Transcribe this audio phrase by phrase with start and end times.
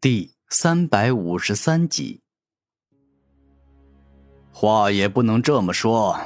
[0.00, 2.20] 第三百五十三集。
[4.52, 6.16] 话也不能这么说，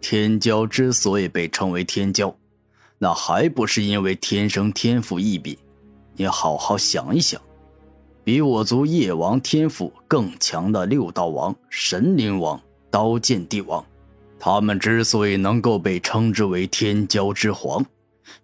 [0.00, 2.34] 天骄之所以被称为天骄，
[2.96, 5.54] 那还不是因为天生天赋异禀？
[6.14, 7.38] 你好好想一想，
[8.24, 12.58] 比我族夜王天赋更强的六道王、神灵王、
[12.90, 13.84] 刀剑帝王，
[14.38, 17.84] 他们之所以能够被称之为天骄之皇，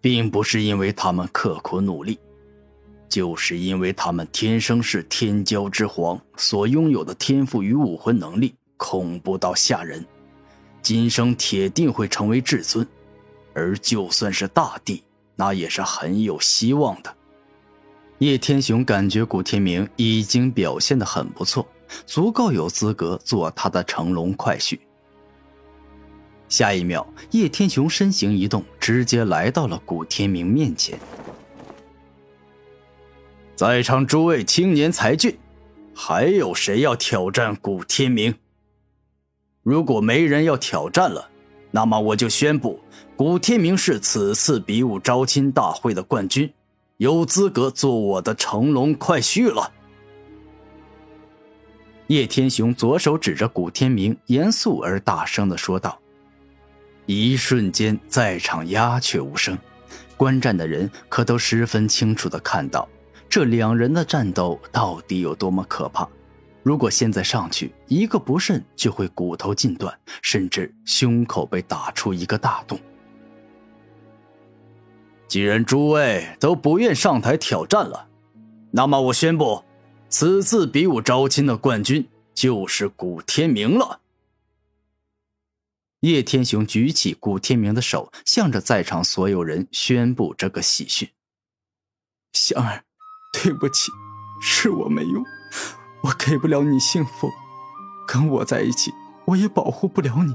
[0.03, 2.19] 并不是因为他们刻苦努力。
[3.09, 10.05] 就是因为他们天生是天骄之皇，所拥有的天赋与武魂能力恐怖到吓人，
[10.83, 12.87] 今生铁定会成为至尊，
[13.55, 15.03] 而就算是大帝，
[15.35, 17.15] 那也是很有希望的。
[18.19, 21.67] 叶天雄感觉古天明已经表现的很不错，
[22.07, 24.79] 足够有资格做他的乘龙快婿。
[26.49, 30.99] 下一秒，叶天雄身形一动，直接来到了古天明面前。
[33.57, 35.35] 在场诸位青年才俊，
[35.95, 38.35] 还有谁要挑战古天明？
[39.63, 41.31] 如果没人要挑战了，
[41.71, 42.79] 那么我就宣布，
[43.17, 46.53] 古天明是此次比武招亲大会的冠军，
[46.99, 49.73] 有资格做我的乘龙快婿了。
[52.09, 55.99] 叶天雄左手指着古天明，严肃而大声的说道。
[57.07, 59.57] 一瞬间，在场鸦雀无声，
[60.15, 62.87] 观战的人可都十分清楚的看到。
[63.29, 66.09] 这两人的战斗到底有多么可怕？
[66.63, 72.81] 如果现在上去，一个不慎就会骨头尽断，甚至胸口被打出一个大洞。
[75.29, 78.09] 既然诸位都不愿上台挑战了，
[78.71, 79.63] 那么我宣布，
[80.09, 84.01] 此次比武招亲的冠军就是古天明了。
[86.01, 91.09] 叶天雄举起古天明的手，向着在场所有人宣布这个喜讯
[92.33, 92.85] ：“香儿。”
[93.43, 93.93] 对不起，
[94.41, 95.25] 是我没用，
[96.01, 97.31] 我给不了你幸福，
[98.07, 98.93] 跟我在一起，
[99.25, 100.35] 我也保护不了你。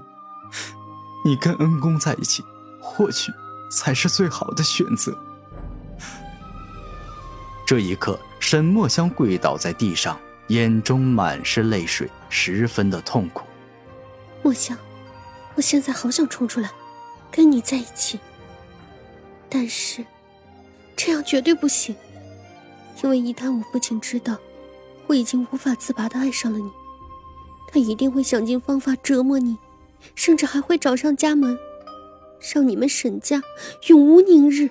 [1.25, 2.43] 你跟恩公在一起，
[2.79, 3.31] 或许
[3.71, 5.17] 才是最好的选择。
[7.65, 13.45] 这一刻，沈墨香跪倒在地上，眼中满是泪水，十分的痛苦。
[14.43, 14.77] 墨香，
[15.55, 16.71] 我现在好想冲出来，
[17.31, 18.19] 跟你在一起，
[19.49, 20.05] 但是
[20.95, 21.95] 这样绝对不行。
[23.03, 24.37] 因为一旦我父亲知道
[25.07, 26.69] 我已经无法自拔的爱上了你，
[27.67, 29.57] 他一定会想尽方法折磨你，
[30.15, 31.57] 甚至还会找上家门，
[32.53, 33.41] 让你们沈家
[33.87, 34.69] 永无宁日。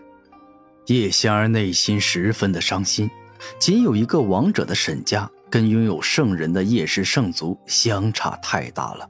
[0.87, 3.11] 叶香儿内心十分的伤心，
[3.59, 9.09] 仅有一个王者的沈家，跟拥有圣人的叶氏圣族相差太大了。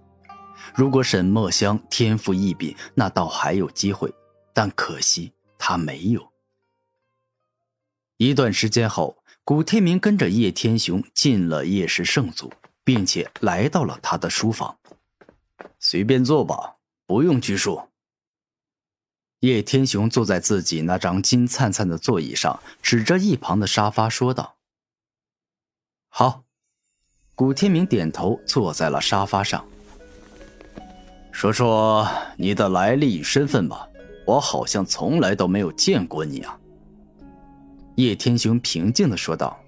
[0.74, 4.12] 如果沈墨香天赋异禀，那倒还有机会，
[4.54, 6.29] 但可惜他没有。
[8.20, 12.52] 一段时间后，古天明跟着叶天雄进了叶氏圣族，
[12.84, 14.76] 并且来到了他的书房。
[15.78, 16.76] 随便坐吧，
[17.06, 17.80] 不用拘束。
[19.38, 24.56] 叶天雄坐在自己那张金灿灿的座椅上，指着一旁的沙发说道
[26.12, 26.44] ：“好。”
[27.34, 29.66] 古天明点头，坐在了沙发上。
[31.32, 32.06] 说说
[32.36, 33.88] 你的来历与身份吧，
[34.26, 36.59] 我好像从来都没有见过你啊。
[38.00, 39.58] 叶天雄平静的说道：“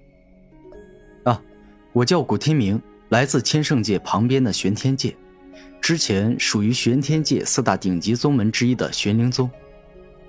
[1.23, 1.41] 啊，
[1.91, 5.15] 我叫古天明，来自千圣界旁边的玄天界，
[5.79, 9.49] 之前属于玄天界四大顶级宗门之一的玄灵宗。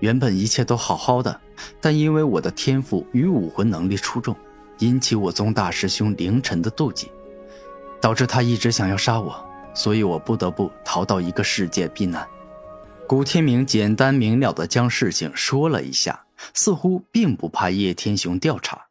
[0.01, 1.41] 原本一切都好好的，
[1.81, 4.37] 但因为我的天赋与武魂能力出众，
[4.81, 7.11] 引起我宗大师兄凌晨的妒忌，
[8.01, 9.35] 导致他一直想要杀我，
[9.73, 12.27] 所以我不得不逃到一个世界避难。”
[13.07, 16.24] 古天明简单明了的将事情说了一下。
[16.53, 18.87] 似乎并不怕叶天雄调查。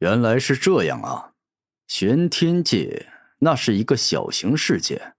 [0.00, 1.32] 原来是这样啊！
[1.86, 3.06] 玄天界
[3.38, 5.14] 那是一个小型世界，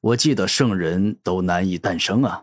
[0.00, 2.42] 我记得圣人都难以诞生啊。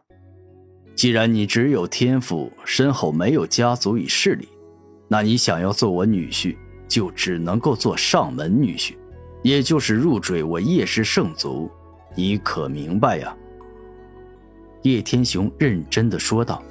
[0.96, 4.48] 既然你只有天赋，身后没有家族与势力，
[5.08, 6.56] 那你想要做我女婿，
[6.88, 8.96] 就只能够做上门女婿，
[9.44, 11.70] 也就是入赘我叶氏圣族。
[12.16, 13.36] 你可明白呀？
[14.84, 16.62] 叶天雄认真的说道。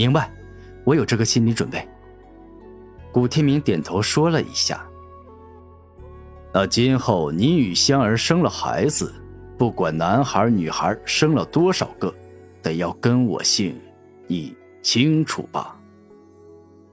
[0.00, 0.32] 明白，
[0.82, 1.86] 我有这个心理准备。
[3.12, 4.82] 古天明点头说了一下。
[6.54, 9.14] 那今后你与香儿生了孩子，
[9.58, 12.14] 不管男孩女孩，生了多少个，
[12.62, 13.78] 得要跟我姓，
[14.26, 15.78] 你清楚吧？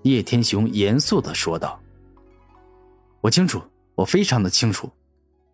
[0.01, 1.79] 叶天雄严肃的说道。
[3.21, 3.61] 我清楚，
[3.95, 4.89] 我非常的清楚。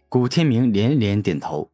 [0.09, 1.69] 古天明连连点头。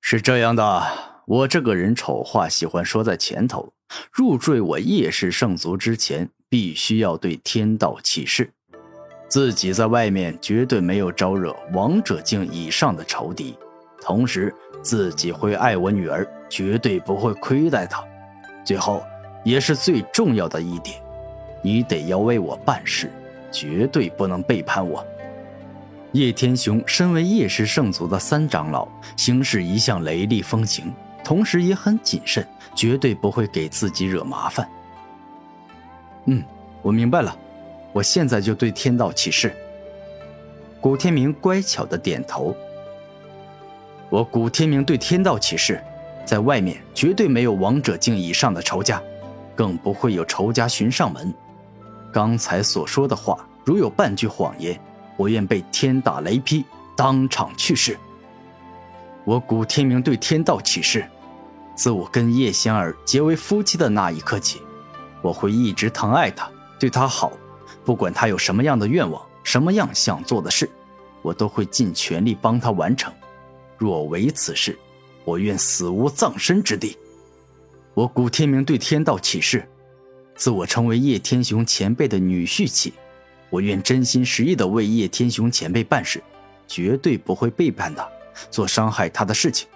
[0.00, 0.82] 是这样的，
[1.28, 3.72] 我这个人丑话喜欢说在前头。
[4.12, 8.50] 入赘我叶氏圣族之前，必须要对天道起誓，
[9.28, 13.56] 自己在外面绝对没有招惹王者境以上的仇敌，
[14.00, 18.04] 同时自己会爱我女儿，绝对不会亏待她。
[18.64, 19.02] 最后，
[19.44, 21.00] 也是最重要的一点，
[21.62, 23.10] 你得要为我办事，
[23.50, 25.04] 绝对不能背叛我。
[26.12, 30.92] 叶天雄身为叶氏圣族的三长老，行事一向雷厉风行，
[31.24, 34.68] 同时也很谨慎，绝对不会给自己惹麻烦。
[36.26, 36.42] 嗯，
[36.82, 37.36] 我明白了，
[37.92, 39.54] 我现在就对天道起誓。
[40.80, 42.54] 古天明乖巧的点头。
[44.08, 45.82] 我古天明对天道起誓，
[46.24, 49.00] 在外面绝对没有王者境以上的仇家，
[49.54, 51.32] 更不会有仇家寻上门。
[52.12, 54.78] 刚才所说的话，如有半句谎言。
[55.16, 56.64] 我愿被天打雷劈，
[56.96, 57.98] 当场去世。
[59.24, 61.08] 我古天明对天道起誓，
[61.74, 64.60] 自我跟叶仙儿结为夫妻的那一刻起，
[65.22, 67.32] 我会一直疼爱她，对她好，
[67.84, 70.68] 不管她有什么样的愿望，什么样想做的事，
[71.22, 73.12] 我都会尽全力帮她完成。
[73.76, 74.78] 若违此事，
[75.24, 76.96] 我愿死无葬身之地。
[77.94, 79.68] 我古天明对天道起誓，
[80.34, 82.94] 自我成为叶天雄前辈的女婿起。
[83.50, 86.22] 我愿真心实意的为叶天雄前辈办事，
[86.66, 88.08] 绝对不会背叛他，
[88.50, 89.68] 做伤害他的事情。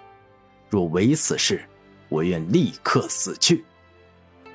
[0.69, 1.63] 若违此事，
[2.09, 3.63] 我愿立刻死去。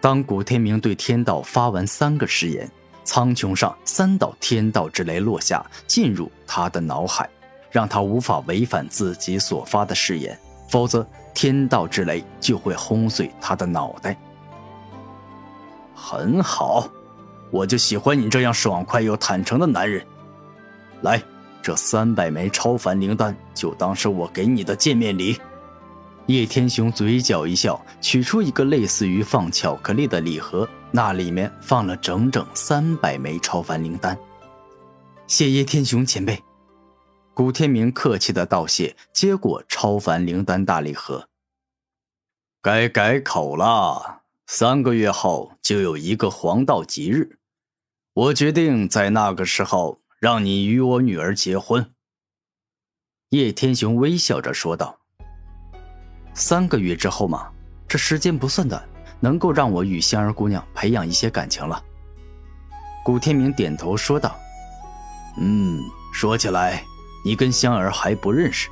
[0.01, 2.71] 当古天明对天道发完三个誓言，
[3.05, 7.29] 苍穹上三道天道之雷落下，进入他的脑海，
[7.71, 10.39] 让他无法违反自己所发的誓言，
[10.69, 14.17] 否则天道之雷就会轰碎他的脑袋。
[15.95, 16.89] 很好。
[17.53, 20.07] 我就喜欢你这样爽快又坦诚的男人。
[21.03, 21.21] 来，
[21.63, 25.39] 这三百枚超凡灵丹就当是我给你的见面礼。
[26.27, 34.17] 叶天雄嘴角一笑，取出一个类似于放巧克力的礼盒，那里面放了整整三百枚超凡灵丹。
[35.27, 36.41] 谢叶天雄前辈。
[37.35, 41.29] 古天明客气的道谢，接过超凡灵丹大礼盒。
[42.63, 47.39] 该改口了，三个月后就有一个黄道吉日。
[48.13, 51.93] 我决定在那个时候让你与我女儿结婚。”
[53.31, 54.99] 叶天雄微笑着说道。
[56.35, 57.51] “三个月之后嘛，
[57.89, 58.87] 这时间不算短，
[59.19, 61.83] 能够让我与香儿姑娘培养一些感情了。”
[63.03, 64.37] 古天明点头说道。
[65.41, 65.81] “嗯，
[66.13, 66.85] 说起来，
[67.25, 68.69] 你跟香儿还不认识。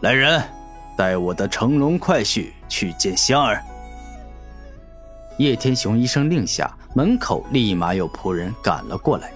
[0.00, 0.42] 来人，
[0.96, 3.62] 带我的乘龙快婿去见香儿。”
[5.38, 9.32] 叶天雄一声令下，门口立马有仆人赶了过来。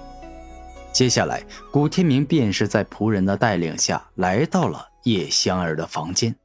[0.93, 1.43] 接下来，
[1.73, 6.37] 古天明便是在仆人的带领下来到了叶香儿的房间。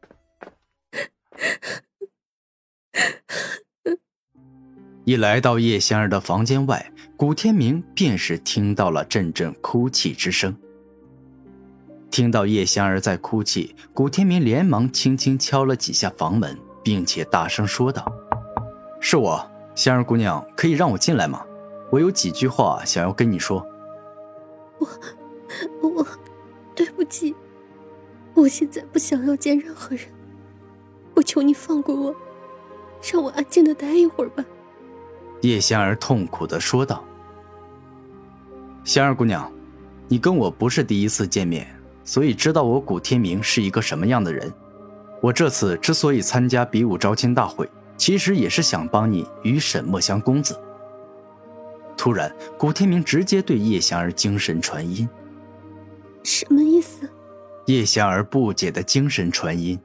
[5.03, 10.55] 一来到叶香儿的房间外，古天明便是听到了阵阵哭泣之声。
[12.09, 18.11] 听到叶香儿在哭泣，古天明连忙轻轻敲了几下房门，并且大声说道。
[18.99, 21.45] 是我，香儿姑娘，可以让我进来吗？
[21.91, 23.65] 我有几句话想要跟你说。
[24.79, 24.87] 我，
[25.89, 26.07] 我，
[26.75, 27.35] 对不起，
[28.33, 30.05] 我现在不想要见任何人。
[31.15, 32.15] 我求你放过我，
[33.11, 34.45] 让我安静的待一会儿吧。
[35.41, 37.03] 叶仙儿痛苦的说道。
[38.83, 39.51] 仙儿姑娘，
[40.07, 41.67] 你跟我不是第一次见面，
[42.03, 44.51] 所以知道我古天明是一个什么样的人。
[45.21, 47.69] 我这次之所以参加比武招亲大会。
[47.97, 50.55] 其实也是想帮你与沈墨香公子。
[52.07, 55.09] 突然，古天明直接对叶翔儿精神传音
[56.23, 57.01] ：“什么意思？”
[57.67, 59.77] 叶翔儿不解的精神传音：“